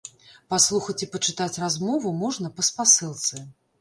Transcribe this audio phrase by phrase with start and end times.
[0.53, 3.45] Паслухаць і пачытаць размову можна па спасылцы.